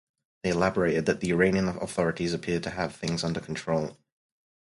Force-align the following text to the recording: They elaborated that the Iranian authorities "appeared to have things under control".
They 0.41 0.49
elaborated 0.49 1.05
that 1.05 1.19
the 1.19 1.29
Iranian 1.31 1.67
authorities 1.67 2.33
"appeared 2.33 2.63
to 2.63 2.71
have 2.71 2.95
things 2.95 3.23
under 3.23 3.39
control". 3.39 3.99